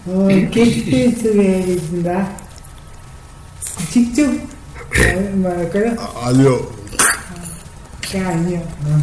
[0.05, 2.37] 어, 게스트 소개하겠습니다.
[3.91, 5.95] 직접 말- 말할까요?
[6.21, 6.71] 아니요.
[8.11, 8.67] 네, 아니요.
[8.85, 9.01] 어.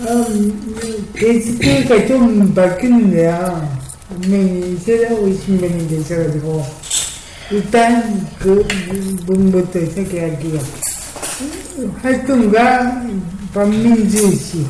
[0.00, 3.78] 음, 게스트가 좀 바뀌는데요.
[4.08, 6.66] 분명히 새로 오신 분이 계셔가지고,
[7.52, 8.66] 일단 그
[9.26, 10.58] 분부터 소개할게요.
[12.02, 13.02] 활동가
[13.54, 14.66] 박민주 씨.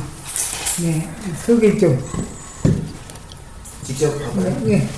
[0.81, 1.07] 네,
[1.45, 1.97] 소개 좀.
[3.93, 4.61] 직접 할까요?
[4.65, 4.89] 네.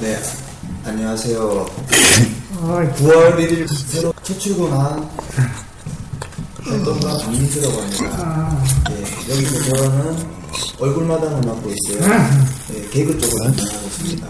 [0.00, 0.22] 네.
[0.84, 1.40] 안녕하세요.
[1.40, 5.10] 어, 9월 1일 새로 첫 출근한
[6.62, 8.10] 활동가 박민수라고 합니다.
[8.16, 10.26] 아, 네, 여기서 저는
[10.78, 12.00] 얼굴마당을 맡고 있고요.
[12.68, 14.28] 네, 개그 쪽으로 담당하고 있습니다.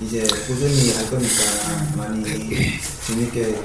[0.00, 1.42] 이제 꾸준히 할 거니까
[1.98, 2.24] 많이
[3.06, 3.60] 재밌게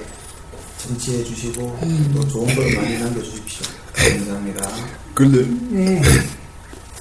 [0.78, 1.80] 청취해 주시고
[2.16, 3.66] 또 좋은 걸 많이 남겨 주십시오.
[3.94, 4.70] 감사합니다.
[5.14, 6.02] 근데 네.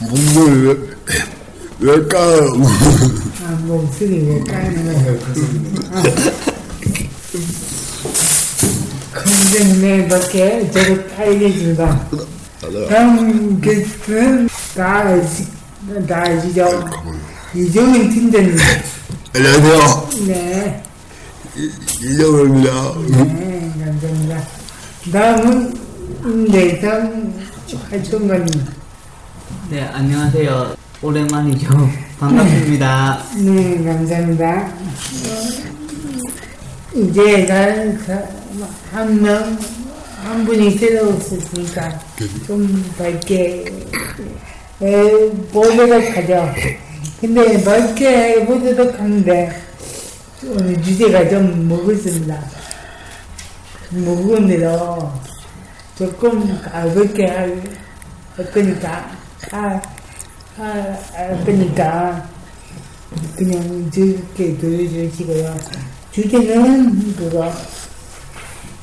[0.01, 0.77] 왜,
[1.81, 2.49] 왜 까요?
[3.45, 5.19] 아, 왜 까는 거예요?
[9.13, 12.09] 컨셉내밖에 저를 알겠습니다.
[12.89, 15.47] 다음 게스트는 다, 아시,
[16.09, 16.89] 다 아시죠?
[17.55, 18.57] 이종현 팀장님.
[19.35, 20.09] 안녕하세요.
[20.27, 20.83] 네,
[22.01, 22.95] 이정우입니다.
[23.09, 24.49] 네, 감사합니다.
[25.13, 25.75] 다음은
[26.25, 27.35] 임대성
[27.91, 28.49] 활동가님.
[29.71, 30.75] 네, 안녕하세요.
[31.01, 31.69] 오랜만이죠.
[32.19, 33.23] 반갑습니다.
[33.39, 34.67] 네, 감사합니다.
[34.67, 35.51] 어,
[36.97, 37.47] 이제
[38.91, 39.59] 한 명,
[40.25, 42.01] 한 분이 새로 오셨으니까
[42.47, 43.65] 좀 밝게
[44.83, 46.53] 에, 보도록 하죠.
[47.21, 49.63] 근데 밝게 보도록 하는데
[50.47, 52.43] 오늘 주제가 좀 무겁습니다.
[53.91, 55.13] 무거운데도
[55.97, 57.63] 조금 가볍게 할,
[58.37, 59.20] 할 거니까,
[59.53, 59.81] 아,
[60.59, 60.63] 아,
[61.13, 62.29] 할 거니까
[63.37, 65.57] 그냥 즐겁게 들어주시고요.
[66.13, 67.53] 주제는 그거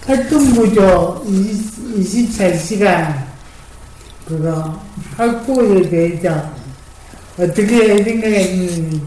[0.06, 3.26] 활동부조 24시간
[4.26, 4.82] 그거
[5.16, 6.52] 확보에 대해서
[7.38, 9.02] 어떻게 생각했는지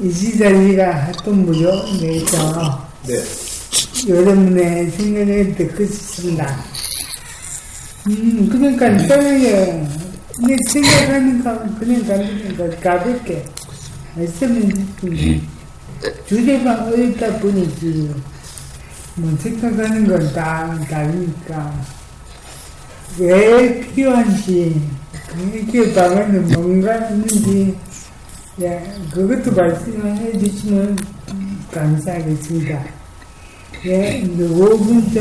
[0.00, 3.22] 24시간 활동부조 내에서 네.
[4.08, 6.64] 여러분의 생각을 듣고 싶습니다.
[8.06, 9.86] 음, 그냥 간단하게,
[10.36, 13.44] 그냥 생각하니까, 그냥 간단하게, 가볍게
[14.16, 14.68] 말씀을
[15.00, 15.40] 듣는데,
[16.26, 18.12] 주제가 어렵다 보니지,
[19.16, 21.72] 뭐, 생각하는 건 다 다르니까,
[23.18, 24.80] 왜 필요한지,
[25.28, 27.76] 그게 방안은 뭔가 있는지,
[28.60, 30.96] 예, 그것도 말씀해 주시면
[31.72, 32.84] 감사하겠습니다.
[33.86, 35.20] 예, 누구 먼저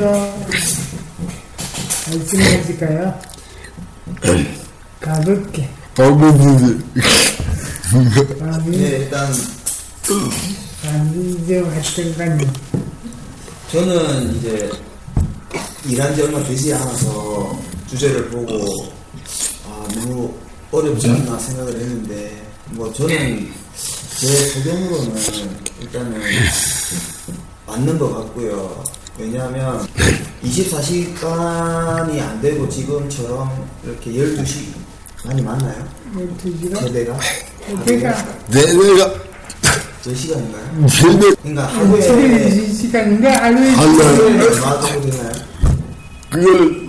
[2.08, 3.20] 말씀하실까요?
[5.04, 5.70] 가볍게.
[5.96, 6.80] 박민수
[8.42, 9.34] 아니, 네, 일단
[10.82, 12.50] 반제 활동가님.
[13.70, 14.72] 저는 이제
[15.86, 17.60] 일한 지 얼마 되지 않아서
[17.90, 18.88] 주제를 보고
[19.68, 20.34] 아, 너무
[20.72, 22.42] 어렵지 않나 생각을 했는데
[22.72, 23.52] 뭐 저는
[24.20, 25.16] 제 소견으로는
[25.82, 26.22] 일단은
[27.68, 28.82] 맞는 것 같고요.
[29.20, 29.86] 왜냐하면
[30.46, 34.83] 24시간이 안 되고 지금처럼 이렇게 12시
[35.26, 35.84] 많이 맞나요?
[36.16, 36.80] 12시간?
[36.80, 37.20] 제대가?
[37.86, 38.16] 제가,
[38.50, 39.14] 내내가
[40.02, 40.88] 제 시간인가요?
[40.88, 45.32] 제대 그러니까 하루에 12시간인데, 하루에 하루에 하루에 얼마 정도 되나요?
[46.30, 46.84] 그걸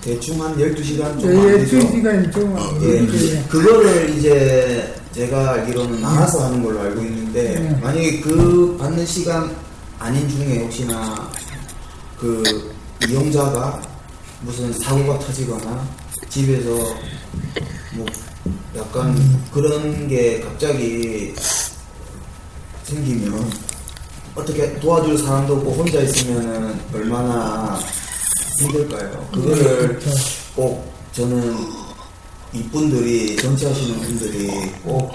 [0.00, 1.78] 대충 한 12시간 좀 예, 안 되죠.
[1.78, 3.42] 12시간 좀 예, 예.
[3.48, 7.78] 그거를 이제 제가 알기로는 나눠서 하는 걸로 알고 있는데 네.
[7.80, 9.54] 만약에 그 받는 시간
[9.98, 11.28] 아닌 중에 혹시나
[12.18, 12.72] 그
[13.08, 13.80] 이용자가
[14.40, 15.86] 무슨 사고가 터지거나
[16.28, 16.94] 집에서
[17.94, 18.06] 뭐
[18.76, 19.16] 약간
[19.52, 21.34] 그런 게 갑자기
[22.84, 23.50] 생기면
[24.34, 27.78] 어떻게 도와줄 사람도 없고 혼자 있으면은 얼마나
[28.60, 29.28] 힘들까요?
[29.32, 30.00] 그거를
[30.54, 31.56] 꼭 저는
[32.52, 35.12] 이분들이 정치하시는 분들이 꼭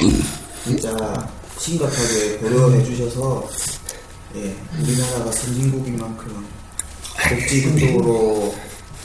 [0.65, 3.47] 진짜 심각하게 고려해 주셔서
[4.35, 6.45] 예, 우리나라가 선진국인 만큼
[7.29, 8.53] 복지 그쪽으로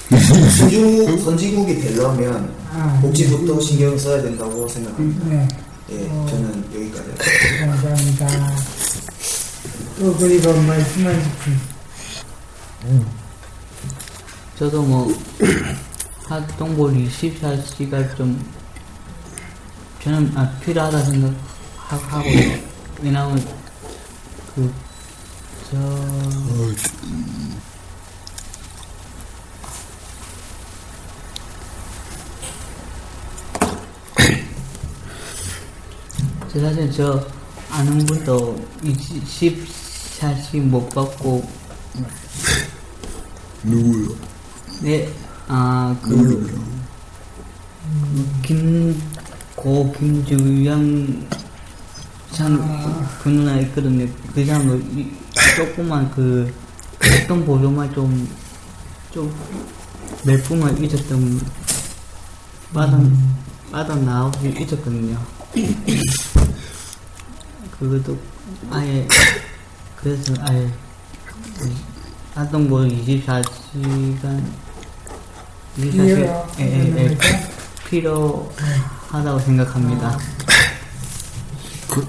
[0.58, 5.26] 선진국, 선진국이 되려면 아, 복지부터 신경 써야 된다고 생각합니다.
[5.26, 5.48] 네,
[5.90, 7.66] 예, 저는 여기까지 할게요.
[7.70, 8.56] 감사합니다.
[9.98, 11.58] 또 그리고 말씀하신
[14.58, 15.12] 저도 뭐
[16.28, 18.44] 활동볼 24시간 좀
[20.02, 22.58] 저는 아, 필요하다 생각하고요.
[23.02, 23.44] 왜냐하면
[24.54, 25.78] 그저
[36.52, 37.26] 저 사실 저
[37.70, 41.48] 아는 분도 24시 못 받고
[43.64, 44.16] 누구요?
[44.82, 45.12] 네,
[45.48, 46.78] 아, 그, 누구요?
[48.42, 49.00] 김,
[49.56, 51.26] 고, 김주영,
[52.32, 54.06] 참, 그 누나 있거든요.
[54.34, 55.12] 그 사람도 이-
[55.56, 56.54] 조금만 그,
[57.24, 58.28] 어떤 보조만 좀,
[59.12, 59.34] 좀,
[60.24, 61.40] 몇 분만 잊었던,
[62.72, 63.00] 빠져,
[63.72, 65.18] 빠져나오고 잊었거든요.
[67.78, 68.18] 그것도
[68.70, 69.06] 아예,
[69.96, 70.68] 그래서 아예,
[72.34, 73.44] 활동보 24시간,
[75.78, 77.18] 24시간, 예, 예, 예,
[77.88, 80.18] 필요하다고 생각합니다.
[81.88, 82.06] 그,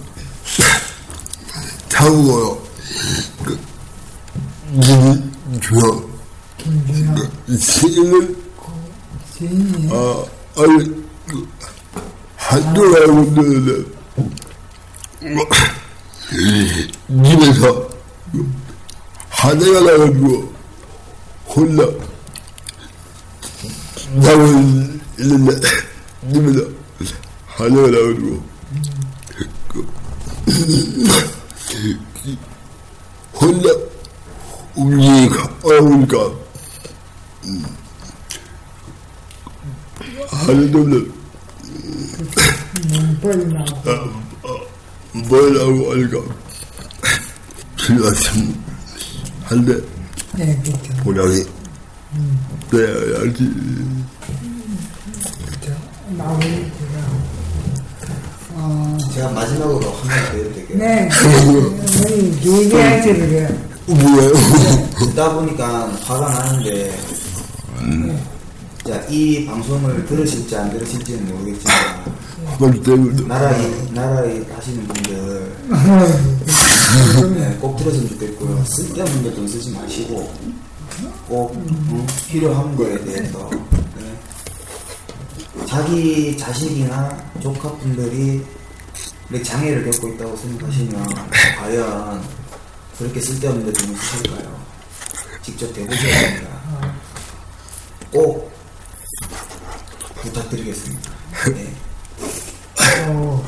[4.74, 5.31] 이름이
[5.62, 6.10] 주요.
[6.57, 8.36] 김준영 그, 지금은,
[9.38, 10.25] 지인이 아,
[10.57, 11.48] 아니, 그,
[12.38, 13.99] 한줄 알고 있는데,
[17.24, 17.89] 집에서,
[19.30, 20.54] 하나가 나가지고,
[21.48, 21.83] 혼자,
[24.16, 24.48] 나고
[25.19, 25.60] 있는데,
[26.31, 26.69] 집에서,
[27.48, 28.50] 하나가 나가지고,
[33.33, 33.69] 혼자
[34.75, 36.18] 움직이니까 어려우니까
[37.45, 37.66] 음.
[40.30, 41.13] 하늘도 없는
[42.89, 44.29] 몸빨이 나오고
[45.14, 46.20] 뭐라고 하니까
[47.78, 48.56] 필요하신
[49.44, 49.78] 한데
[50.36, 50.94] 네, 그렇죠.
[51.04, 51.44] 보람이.
[52.72, 53.52] 돼야지.
[55.46, 55.78] 그렇죠.
[56.12, 57.10] 나오고 제가
[58.56, 60.78] 어, 제가 마지막으로 한 가지 더 해도 될게요.
[60.78, 63.48] 네, 어머니 길게 하셔도 돼요.
[63.88, 64.34] 뭐예요?
[65.00, 66.96] 듣다 보니까 화가 나는데.
[68.88, 71.76] 자, 이 방송을 들으실지 안 들으실지는 모르겠지만
[72.60, 75.56] 말 때문에 나라에 나라에 하시는 분들
[77.40, 78.64] 네, 꼭 들었으면 좋겠고요.
[78.66, 80.34] 쓸데없는 것좀 쓰지 마시고
[81.28, 83.50] 꼭 어, 필요한 거에 대해서
[83.98, 84.20] 네.
[85.66, 88.44] 자기 자식이나 조카분들이
[89.44, 91.06] 장애를 겪고 있다고 생각하시면
[91.60, 92.24] 과연
[92.98, 94.60] 그렇게 쓸데없는 데좀 쓰실까요?
[95.44, 96.50] 직접 해보셔야 됩니다.
[98.12, 98.52] 꼭
[100.22, 101.12] 부탁드리겠습니다.
[101.54, 101.74] 네.
[103.08, 103.44] 어,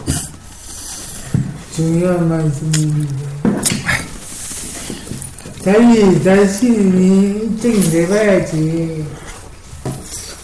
[1.75, 3.22] 중요한 말씀인데
[5.63, 9.05] 자기 자신이 입장이 내봐야지.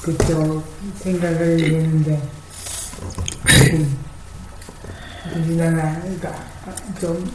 [0.04, 0.64] 그쪽
[1.00, 1.58] 생각을
[3.44, 3.98] 조금
[5.36, 6.36] 우리나라가
[7.02, 7.30] 좀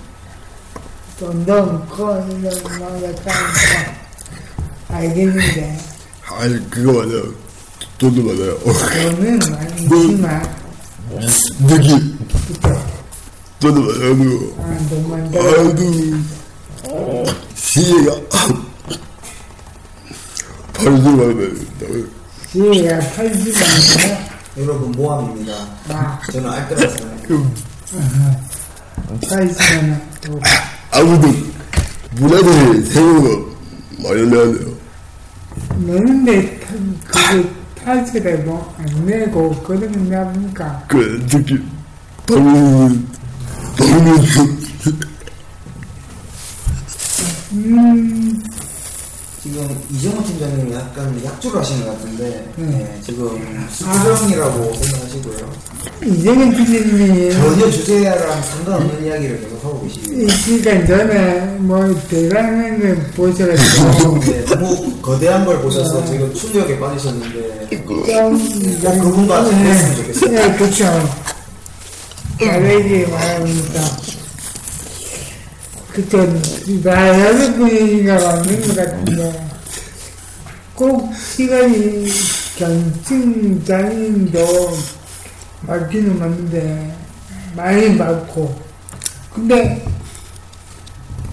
[1.19, 3.00] 좀더 커 약간 뭐
[4.97, 5.79] 알겠는데.
[6.25, 7.35] 아니 그거 맞아요.
[7.99, 8.59] 돈도 맞아요.
[8.62, 10.62] 저는 많지만
[13.62, 14.12] 맞아요
[14.59, 15.38] 아 너무 아이고.
[17.54, 18.11] 시계가
[20.73, 21.40] 바로 들어가면
[22.50, 23.62] 지혜가 팔지만
[24.59, 25.52] 여러분 모함입니다.
[25.88, 26.21] 아.
[26.31, 27.50] 저는 알뜰한 사람이에요.
[29.28, 30.38] 팔지만 또.
[30.90, 31.28] 아무도
[32.16, 33.57] 문화들이 세우고
[34.02, 34.45] 많이 내야
[35.78, 36.59] 내는데
[37.07, 37.45] 그거
[37.84, 40.84] 탈세를 뭐안 내고 그러면 납니까?
[40.88, 41.68] 그 느낌
[42.26, 43.08] 방금
[43.76, 44.62] 방금
[49.73, 52.71] 음, 지금 이정호 팀장님이 약간 약주를 하시는 것 같은데 음.
[52.71, 55.52] 네, 지금 수정이라고 생각하시고요.
[56.05, 59.87] 이정현 PD님이 전혀 주제랑 상관없는 이야기를 계속 하고.
[59.87, 67.69] 이 시간 전에 뭐 대단한 걸 보셔가지고 네, 너무 거대한 걸 보셔서 지금 충격에 빠지셨는데
[67.76, 70.31] 그분과 좀 했으면 좋겠어요.
[70.31, 70.85] 네, 그렇죠.
[72.38, 73.81] 다르게 말합니다.
[75.93, 76.26] 그쵸.
[76.83, 79.51] 나 여섯 분이가 맞는 것 같은데
[80.82, 82.08] 꼭 시간이
[82.56, 84.38] 경증장님도
[85.60, 86.96] 맞기는 맞는데
[87.54, 88.60] 많이 맞고
[89.32, 89.86] 근데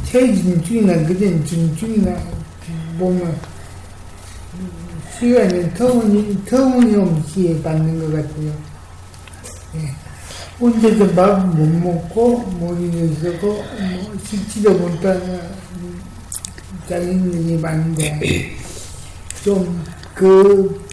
[0.06, 2.16] 최진중이나 그전 진중이나
[3.00, 3.36] 보면
[5.18, 8.54] 시간을 터무니, 터무니없이 받는 것 같아요.
[9.78, 9.96] 예.
[10.60, 15.42] 혼자서 밥 못 먹고, 머리를 쓰고, 뭐, 식지도 못하는
[16.88, 18.56] 장인들이 많은데,
[19.44, 20.86] 좀, 그,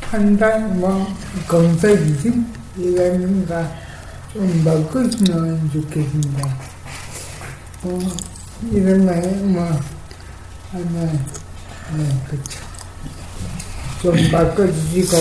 [0.00, 1.06] 판단, 뭐,
[1.46, 2.46] 검사 기준?
[2.76, 3.72] 이거는가,
[4.32, 6.58] 좀 바꿨으면 좋겠습니다.
[7.82, 8.00] 뭐,
[8.72, 9.80] 이런 말, 뭐,
[10.72, 11.26] 하면,
[11.96, 12.60] 네, 그쵸.
[14.02, 15.16] 좀 바꿔주시고,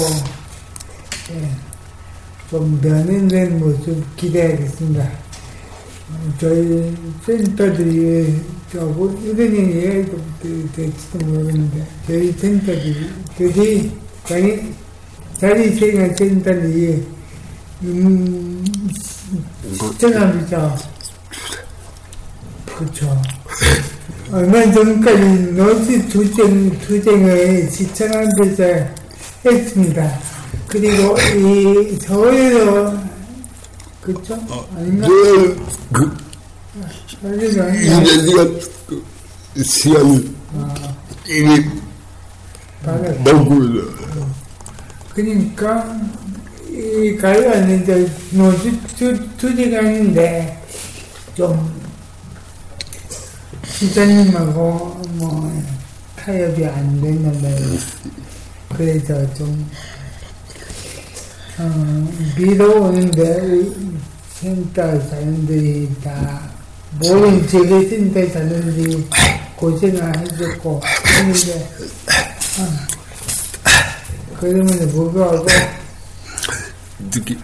[1.33, 1.51] 예,
[2.49, 5.03] 좀 변화된 모습 기대하겠습니다.
[5.03, 6.95] 어, 저희
[7.25, 10.17] 센터들이, 저 뭐 이런 얘기가
[10.73, 13.91] 될지도 모르겠는데, 저희 센터들이, 저희
[14.25, 14.73] 자리,
[15.37, 17.05] 자리 생활 센터들이,
[17.83, 18.63] 음,
[19.73, 20.77] 시청합니다.
[22.77, 23.21] 그쵸.
[24.31, 28.63] 얼마 전까지 노지 투쟁, 투쟁을 시청하면서
[29.45, 30.19] 했습니다.
[30.67, 32.97] 그리고 이 서울에서,
[33.99, 34.39] 그쵸?
[34.75, 35.07] 아닌가?
[35.07, 35.07] 늘, 그, 서울에서 아닌가?
[35.07, 35.57] 2시간,
[35.91, 36.30] 그,
[39.63, 40.33] 시간이
[41.27, 41.65] 이미
[42.83, 44.01] 받았 먹고 있어.
[45.13, 45.99] 그러니까,
[46.69, 50.63] 이 가요는 이제 노지 투, 투쟁하는데,
[51.35, 51.81] 좀,
[53.65, 55.63] 시장님하고 뭐,
[56.15, 57.77] 타협이 안 됐는데,
[58.69, 59.69] 그래서 좀,
[61.59, 63.69] 어, 비도 오는데,
[64.39, 66.50] 센터 사람들이 다,
[66.99, 69.07] 모든 재계 센터 사람들이
[69.55, 71.69] 고생을 해줬고, 했는데,
[72.59, 72.67] 어,
[74.39, 75.45] 그러면 불구하고,
[77.11, 77.37] 특히,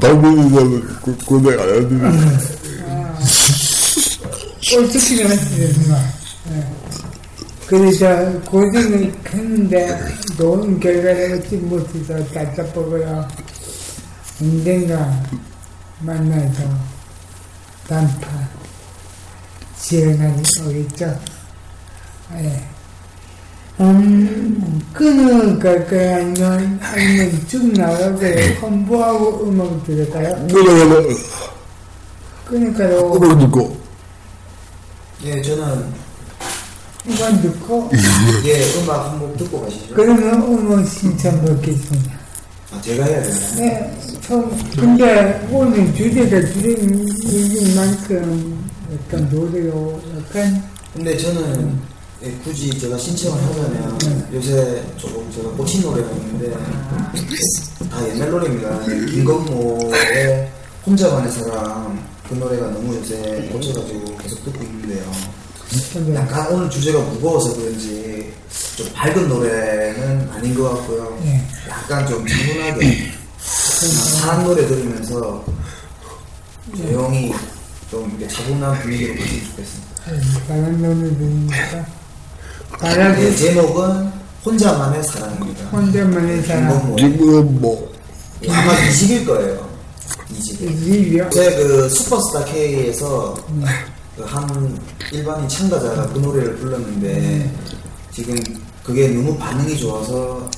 [0.00, 2.62] 먹으면서 고생 안 하는데.
[4.70, 5.98] 꼴찌기는 했습니다.
[6.50, 6.66] 예.
[7.66, 9.98] 그래서 고생을 했는데
[10.36, 13.28] 좋은 결과를 얻지 못해서 답답하고요.
[14.40, 15.22] 언젠가
[16.00, 16.62] 만나서
[17.88, 18.48] 단판
[19.76, 21.18] 시행하니 오겠죠.
[22.34, 22.68] 예.
[23.80, 26.16] 음, 끊어 갈까요?
[26.16, 28.60] 아니면, 아니면 쭉 나가고요.
[28.60, 30.46] 컴보하고 음악 들을까요?
[30.50, 31.16] 그러면,
[32.44, 33.12] 끊을까요?
[33.12, 33.76] 음악 듣고,
[35.24, 35.92] 예, 저는
[37.08, 37.90] 음악 듣고,
[38.44, 39.94] 예 음악 한곡 듣고 가시죠.
[39.94, 42.21] 그러면 음악 신청 받겠습니다.
[42.72, 43.56] 아, 제가 해야 되나요?
[43.56, 50.62] 네, 처음, 근데 오늘 주제가 주제인 만큼 약간 노래요, 약간,
[50.94, 51.80] 근데 저는
[52.24, 56.52] 예, 굳이 제가 신청을 하자면 요새 조금 제가 꽂힌 노래가 있는데
[57.90, 58.84] 다 옛날 노래입니다.
[58.84, 60.48] 김건모의
[60.86, 65.02] 혼자만의 사랑 그 노래가 너무 요새 꽂혀가지고 계속 듣고 있는데요.
[66.14, 68.32] 약간 오늘 주제가 무거워서 그런지
[68.76, 71.18] 좀 밝은 노래는 아닌 것 같고요.
[71.24, 71.42] 예.
[71.68, 75.44] 약간 좀 차분하게 사랑 노래 들으면서
[76.76, 77.32] 조용히
[77.90, 79.92] 좀 이렇게 차분한 분위기로 갔으면 좋겠습니다.
[80.48, 81.84] 다른 노래들이니까, 네,
[82.70, 84.12] 바라기 제목은
[84.44, 85.64] 혼자만의 사랑입니다.
[85.66, 86.96] 혼자만의 사랑, 김건모.
[86.96, 87.92] 지금 뭐,
[88.48, 89.68] 아마 20일 거예요.
[90.32, 90.84] 20일.
[90.86, 93.34] 리뷰, 제그 슈퍼스타 K에서
[94.16, 94.80] 그한
[95.12, 97.52] 일반인 참가자가 그 노래를 불렀는데
[98.12, 98.36] 지금
[98.84, 100.48] 그게 너무 반응이 좋아서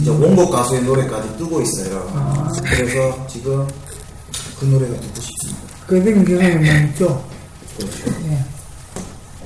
[0.00, 2.52] 이제 원곡 가수의 노래까지 뜨고 있어요.
[2.64, 3.66] 그래서 지금
[4.58, 5.60] 그 노래가 듣고 싶습니다.
[5.86, 7.24] 그런 경우는 많죠.
[8.28, 8.44] 예.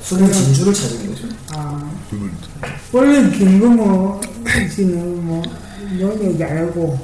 [0.02, 1.28] 숨은 진주를 찾은 거죠.
[1.52, 1.92] 아,
[2.92, 4.20] 원래 김금호
[4.75, 5.42] 씨는 뭐,
[5.99, 6.99] 노래 잘하고,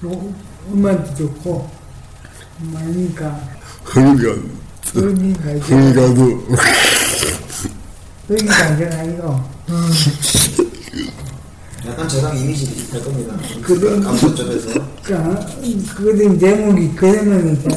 [0.00, 0.34] 뭐,
[0.72, 1.70] 음악도 좋고,
[2.58, 3.40] 많으니까,
[3.84, 4.34] 그러니까,
[4.92, 5.60] 그러니 가죠.
[5.60, 6.56] 그러니까
[8.30, 9.50] 도, 그러니 가져가요.
[11.84, 13.34] 약간 저랑 이미지 비슷할 겁니다.
[13.60, 14.00] 그래.
[14.00, 14.68] 감성 쪽에서
[15.02, 15.46] 그러니까,
[15.96, 17.68] 그런 제목이 그러면이죠.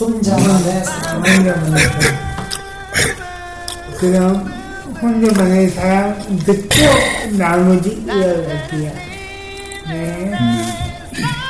[0.00, 1.24] 혼자만의 사랑.
[1.24, 2.10] 혼자만의 사랑.
[3.98, 4.52] 그럼,
[5.00, 8.92] 혼자만의 사랑 듣고 나머지 이어갈게요.
[9.88, 10.30] 네.
[10.32, 11.43] 가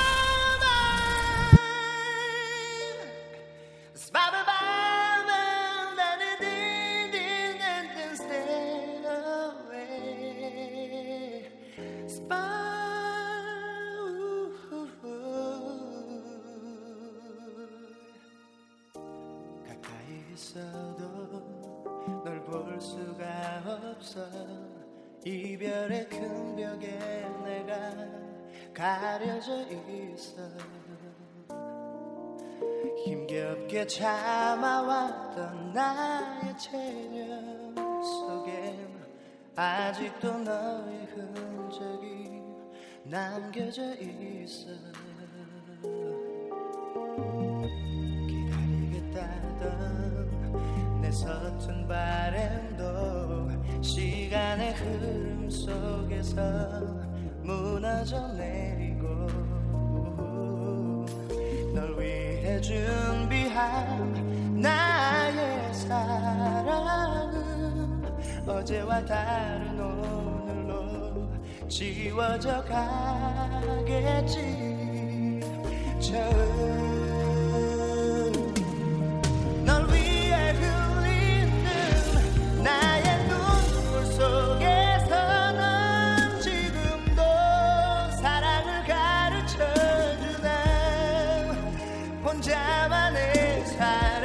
[33.05, 38.95] 힘겹게 참아왔던 나의 체력 속엔
[39.57, 42.43] 아직도 너의 흔적이
[43.05, 44.69] 남겨져 있어
[48.27, 49.81] 기다리겠다던
[51.01, 56.41] 내 서툰 바램도 시간의 흐름 속에서
[57.43, 58.94] 무너져 내리
[62.65, 67.35] 준비한 나의 사랑은
[68.49, 71.29] 어제와 다른 오늘로
[71.69, 74.41] 지워져 가겠지.
[76.01, 77.14] 처음
[92.75, 94.24] 혼자만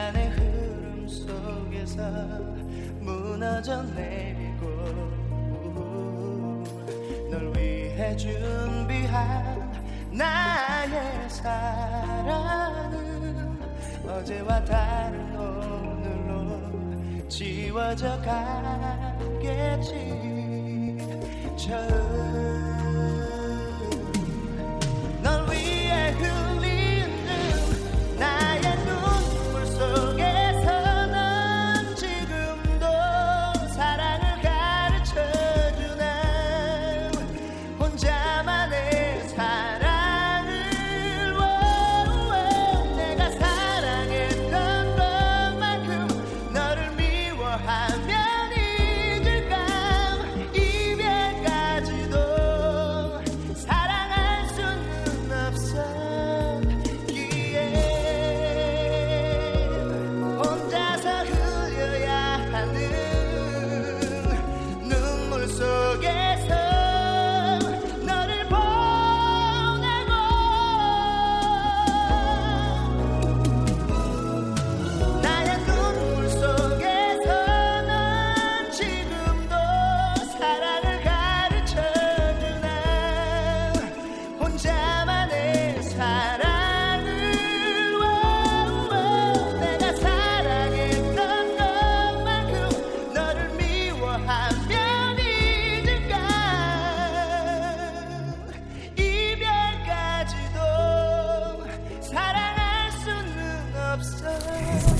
[0.00, 2.02] 시간의 흐름 속에서
[3.00, 4.66] 무너져 내리고
[7.30, 9.70] 널 위해 준비한
[10.10, 12.48] 나의 사랑은
[14.08, 18.18] 어제와 다른 오늘로 지워져
[19.42, 19.90] 가겠지.
[21.56, 22.89] 처음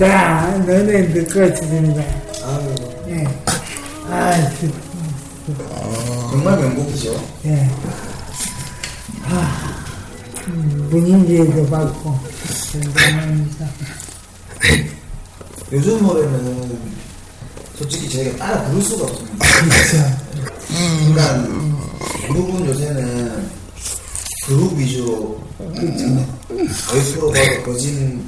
[0.00, 1.08] 자, 너네
[1.44, 2.02] 있습니다.
[2.42, 2.74] 아유,
[3.08, 3.24] 예.
[4.08, 4.72] 아, 그,
[6.30, 7.22] 정말 명곡이죠.
[7.44, 7.68] 예.
[9.24, 9.84] 아,
[10.48, 12.18] 음, 문인지에도 받고,
[12.72, 13.68] 대단합니다.
[15.70, 16.78] 요즘 노래는
[17.76, 19.46] 솔직히 저희가 따라 부를 수가 없습니다.
[19.46, 20.16] 그렇죠.
[21.10, 21.46] 그러니까
[22.22, 23.50] 대부분 요새는
[24.46, 25.42] 그룹 위주로
[26.88, 28.26] 거의 프로가 거진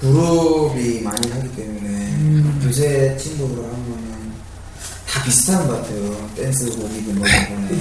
[0.00, 4.32] 그룹이 많이 하기 때문에 요새 친구들 하면은
[5.08, 6.28] 다 비슷한 것 같아요.
[6.36, 7.80] 댄스 곡이든 뭐든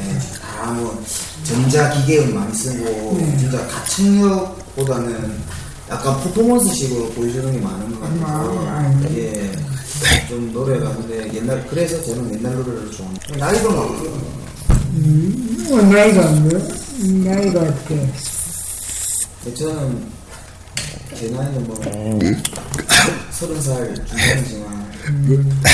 [0.56, 1.04] 다 뭐
[1.44, 3.38] 전자 기계음 많이 쓰고 네.
[3.38, 5.38] 진짜 가창력보다는
[5.90, 8.26] 약간 퍼포먼스식으로 보여주는 게 많은 것 같아서
[8.68, 9.52] 아, 아, 예.
[10.28, 13.16] 좀 노래가 근데 옛날 그래서 저는 옛날 노래를 좋아해요.
[13.38, 13.92] 나이가 막
[14.96, 16.50] 음, 어, 나이가 뭐?
[17.24, 18.10] 나이가 어때?
[19.56, 20.02] 저는
[21.18, 21.76] 제 나이는 뭐
[23.32, 24.86] 서른 살 중반이지만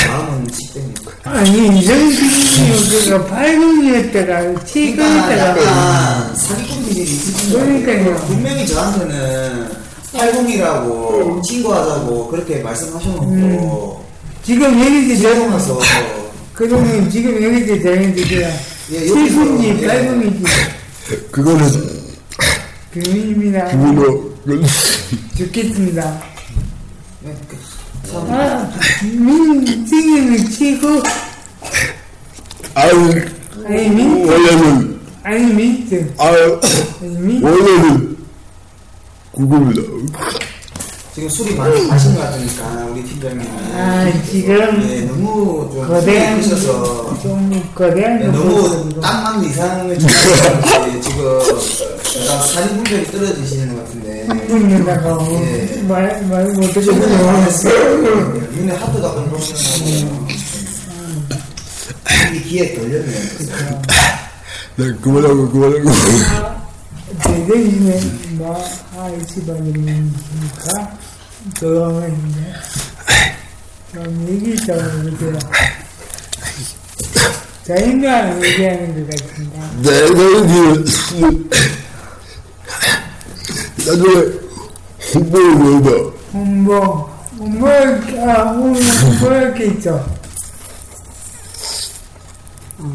[0.08, 1.12] 마음은 식대입니다.
[1.24, 7.54] 아니, 이성진이 그가 팔공이었다가 칠공이었다가 약간 사기꾼 기질이 있으신.
[7.54, 8.15] 그러니까요.
[8.28, 9.69] 분명히 저한테는
[10.13, 14.04] 80이라고 친구하자고 그렇게 말씀하셔놓고
[14.43, 15.80] 지금 여기서 지금 저는 나서
[16.54, 18.50] 그러면 지금 여기서 정해주세요.
[18.91, 19.88] 예, 여기서, 칠공이 예.
[19.88, 20.43] 팔공이지.
[21.32, 21.69] 그거는
[22.91, 23.65] 비밀입니다.
[23.67, 24.31] 그걸로
[25.38, 26.20] 듣겠습니다.
[27.22, 27.36] 네,
[28.14, 28.72] 아,
[29.04, 30.88] 민증을 치고,
[32.74, 33.14] 아유
[33.66, 36.14] 아니, 민, 원래는 아니, 민증.
[36.18, 36.60] 아유
[37.02, 38.18] 아니, 민, 원래는
[39.36, 39.82] 그겁니다.
[41.14, 47.20] 지금 술이 많이 마신 것 같으니까 우리 팀장님이 아, 지금 예, 너무 좀 거대한, 드셔서
[47.22, 51.40] 좀 거대한 네, 거 너무 보고 땅만 이상을 지금
[52.28, 55.82] 약간 살인 분별이 떨어지시는 것 같은데 분에다가 예.
[55.88, 57.98] 말, 말 조금 들어왔어요.
[58.52, 60.28] 눈에 하트가 뻥뻥하고
[62.34, 63.82] 이 귀에 걸렸네요.
[64.78, 65.90] 네 그만하고 그만하고
[67.24, 68.00] 대대이네,
[68.32, 68.64] 뭐,
[68.98, 70.98] 아이치 바님이니까,
[71.60, 72.54] 조용했네.
[73.94, 75.38] 좀 얘기 좀 해주세요.
[77.68, 79.70] 자인과 얘기하는 것 같습니다.
[79.82, 80.86] 네 너희들
[83.86, 84.26] 나중에
[85.13, 86.76] 홍보를 위해서 홍보,
[87.38, 90.04] 홍보, 아, 홍보할 게 있죠.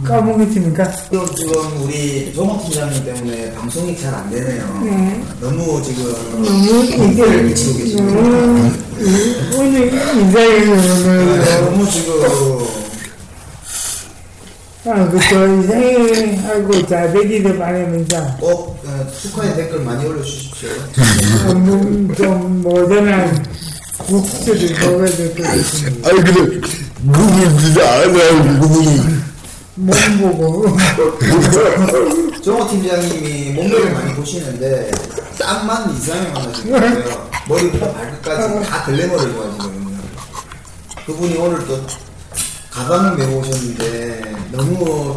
[0.04, 0.90] 까먹었습니까?
[0.92, 4.80] 지금, 지금 우리 조모 팀장님 때문에 방송이 잘 안 되네요.
[4.82, 5.22] 네.
[5.40, 8.72] 너무 지금 너무 이게, 미치고 계시네요.
[9.56, 12.20] 오늘 인사해서 네, 너무 지금
[14.88, 15.46] 아, 그쵸.
[15.60, 20.68] 이상하고 자배기를 바라면서, 꼭 어, 축하의 댓글 많이 올려주십시오.
[21.48, 23.44] 좀, 좀 모던한
[23.98, 26.08] 국수를 먹어야 될것 같습니다.
[26.08, 26.68] 아니 근데
[27.02, 28.84] 누굴 진짜 알아요 누굴
[29.74, 30.76] 몸 보고.
[32.44, 34.90] 정호 팀장님이 몸매를 많이 보시는데
[35.38, 37.28] 땀만 이상하게 많아지고요.
[37.48, 39.96] 머리부터 발끝까지 다 글래머를 좋아하시거든요.
[41.06, 41.84] 그분이 오늘 또
[42.76, 44.20] 가방을 메고 오셨는데
[44.52, 45.16] 너무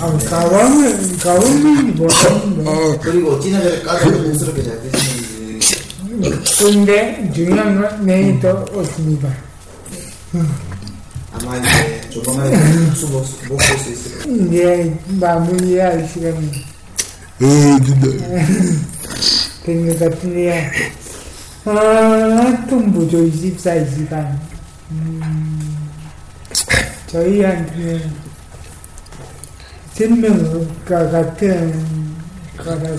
[0.00, 2.98] 아, 가방을, 가방이 뭐하는데.
[3.02, 5.84] 그리고 지난번에 까다로 쑥스럽게 잘 드시는지
[6.60, 9.28] 근데 중요한 건 내일 또 없습니다.
[11.32, 14.46] 아마 이제 조만간에 국수 못볼 수 있을 거예요.
[14.46, 16.46] 이제 마무리할 시간이
[17.42, 18.06] 에 진짜
[19.64, 20.70] 된것 같은데요.
[21.64, 24.38] 아, 통부조 24시간.
[24.92, 25.53] 음,
[27.06, 28.12] 저희한테는
[29.94, 32.14] 설명과 같은
[32.56, 32.96] 거라고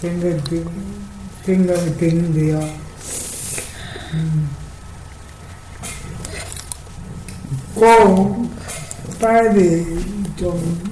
[0.00, 0.40] 생각,
[1.44, 2.60] 생각이 드는데요.
[4.14, 4.50] 음,
[7.74, 8.50] 꼭
[9.20, 10.04] 빨리
[10.36, 10.84] 좀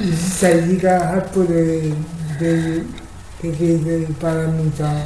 [0.00, 1.94] 24시간 확보를
[2.38, 2.84] 되-
[3.40, 5.02] 되기를 바라면서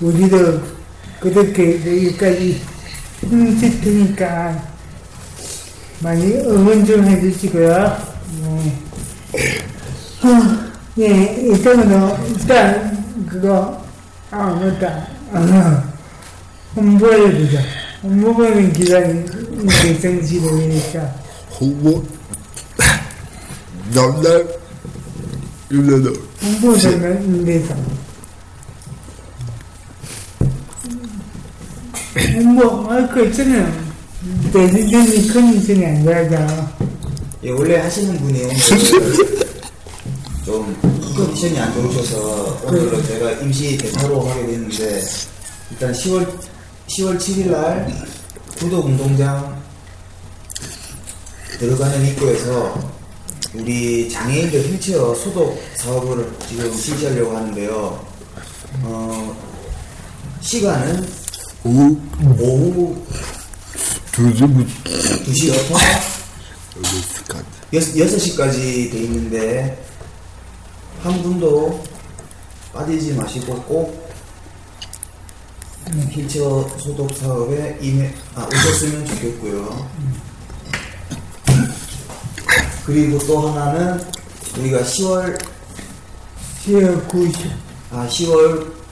[0.00, 0.62] 우리도
[1.20, 2.62] 그렇게 여기까지
[3.20, 4.62] 힘들 테니까
[6.00, 7.96] 많이 응원 좀 해주시고요.
[8.42, 8.82] 네.
[10.22, 13.82] 어, 예, 이따가는 일단 그거
[14.30, 15.06] 아 맞다.
[15.32, 15.84] 아,
[16.76, 17.60] 홍보해주자.
[18.02, 19.24] 홍보하는 기간이
[20.68, 21.00] 위해서
[21.58, 22.04] 홍보
[23.94, 24.46] 남날
[25.70, 27.84] 유나도 홍보되는 데서 홍
[32.14, 33.84] 보 할거 있잖아요.
[34.52, 36.70] 대리점이 컨디션이 안 좋아서
[37.42, 38.54] 예, 원래 하시는 분이 오늘
[40.44, 40.76] 좀
[41.16, 45.02] 컨디션이 안 좋으셔서 오늘은 제가 임시 대타로 하게 됐는데
[45.72, 46.38] 일단 10월
[46.86, 47.92] 10월 7일 날
[48.58, 49.60] 구독 운동장
[51.58, 52.94] 들어가는 입구에서
[53.54, 58.06] 우리 장애인들 휠체어 소독 사업을 지금 실시하려고 하는데요.
[58.82, 59.36] 어,
[60.40, 61.23] 시간은
[61.64, 61.98] 오후
[62.38, 63.06] 오후.
[64.12, 64.64] 두 시부터
[65.24, 65.76] 2시부터
[67.72, 69.82] 6시까지 돼 있는데
[71.02, 71.82] 한 분도
[72.72, 74.12] 빠지지 마시고 꼭
[76.10, 79.90] 휠체어 소독 사업에 임해 아, 오셨으면 좋겠고요.
[82.84, 84.04] 그리고 또 하나는
[84.58, 85.38] 우리가 10월
[86.66, 87.50] 10월 9일
[87.90, 88.83] 아 10월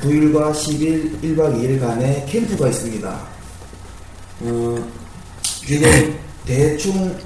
[0.00, 3.26] 9일과 10일 1박 2일간의 캠프가 있습니다.
[4.40, 4.88] 어,
[5.66, 7.18] 지금 대충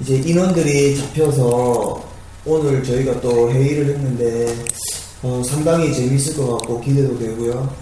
[0.00, 2.08] 이제 인원들이 잡혀서
[2.44, 4.54] 오늘 저희가 또 회의를 했는데
[5.22, 7.74] 어, 상당히 재밌을 것 같고 기대도 되고요.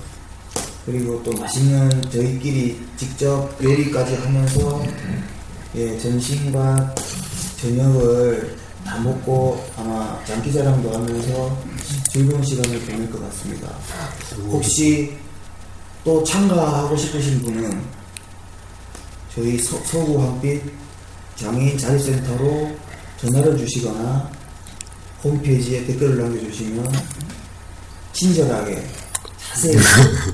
[0.85, 4.83] 그리고 또 맛있는 저희끼리 직접 요리까지 하면서
[5.77, 6.95] 예, 점심과
[7.61, 11.57] 저녁을 다 먹고 아마 장기자랑도 하면서
[12.11, 13.69] 즐거운 시간을 보낼 것 같습니다.
[14.47, 15.17] 혹시
[16.05, 17.83] 또 참가하고 싶으신 분은
[19.35, 20.63] 저희 서, 서구 한빛
[21.37, 22.77] 장애인 자립센터로
[23.21, 24.31] 전화를 주시거나
[25.23, 26.93] 홈페이지에 댓글을 남겨주시면
[28.13, 28.85] 친절하게
[29.49, 29.77] 자세히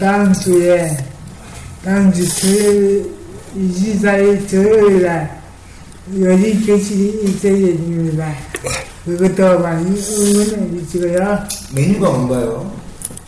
[0.00, 0.96] 다음 주에,
[1.86, 3.14] 다음 주 토요일,
[3.56, 5.40] 24일 토요일 날,
[6.18, 8.34] 요리 교실이 있어야 됩니다.
[9.04, 11.46] 그것도 많이 응원해 주시고요.
[11.72, 12.76] 메뉴가 뭔가요?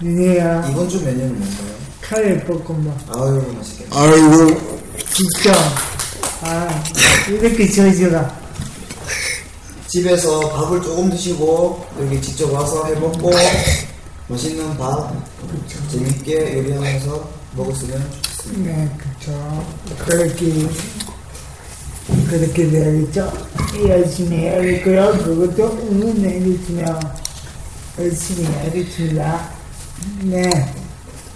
[0.03, 1.79] 니네가 이번 주 메뉴는 뭔가요?
[2.01, 3.16] 카레 볶음밥.
[3.16, 3.90] 아유 맛있겠네.
[3.92, 4.61] 아이고,
[5.14, 5.55] 진짜,
[6.40, 6.85] 아,
[7.29, 8.40] 이렇게 저저가.
[9.87, 13.31] 집에서 밥을 조금 드시고 여기 직접 와서 해 먹고
[14.27, 15.14] 맛있는 밥
[15.92, 18.28] 재밌게 요리하면서 먹었으면 좋겠습니다.
[18.57, 19.67] 네, 그렇죠.
[19.99, 20.69] 그렇게
[22.31, 23.31] 그렇게 되겠죠.
[23.87, 25.13] 열심히 해야겠고요.
[25.25, 27.01] 그것도 응원해 주시면
[27.99, 29.51] 열심히 하겠습니다.
[30.23, 30.51] 네.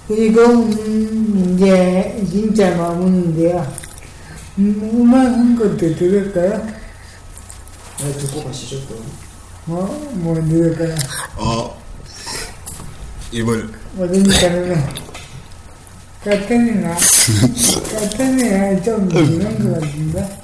[0.09, 3.73] 그리고 음, 이제 진짜 마무리인데요.
[4.59, 6.67] 음, 음악 한 것도 들을까요?
[7.99, 9.03] 네, 듣고 가시죠 또.
[9.65, 10.95] 뭐, 뭐 들을까요?
[11.37, 11.71] 아,
[13.31, 15.12] 이번, 어디니까는
[16.25, 16.97] 카타니나
[17.93, 20.39] 카타니나 좀 이런 것 같은데?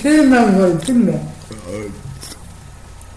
[0.00, 1.28] 세만 거 같은데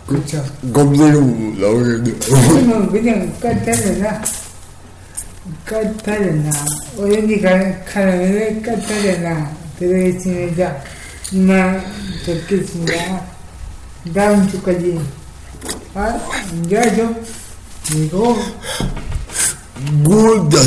[0.05, 2.13] 그렇죠 검색은 나오겠네.
[2.19, 4.21] 그러면 그냥 카타니나?
[5.65, 6.51] 카타리나?
[6.97, 7.83] 어디 가는
[8.61, 9.51] 카타리나?
[9.79, 10.81] 들어있습니다
[11.31, 11.83] 이만
[12.25, 13.25] 듣겠습니다.
[14.13, 14.99] 다음 주까지.
[15.95, 16.19] 아
[16.63, 17.15] 이제 하죠.
[17.95, 18.37] 이거
[19.79, 20.57] 무엇다.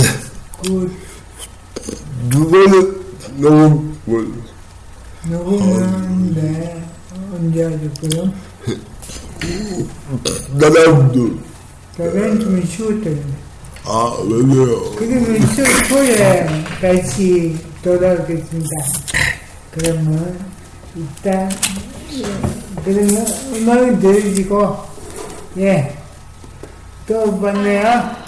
[0.62, 0.92] 그
[2.28, 3.00] 누가는
[3.36, 4.28] 너무 뭘.
[5.28, 6.82] 녹음은 네
[7.32, 8.32] 언제 하셨고요
[10.54, 11.38] 나랑도.
[11.96, 13.22] 다른 좀 쉬었더니
[13.84, 14.90] 아, 왜요?
[14.96, 16.46] 그러면 수- 토요일에
[16.80, 18.68] 다시 돌아오겠습니다
[19.72, 20.38] 그러면
[20.94, 21.50] 일단
[22.12, 24.76] 예, 그러면 음악을 들으시고
[25.58, 25.94] 예
[27.06, 28.27] 또 봤네요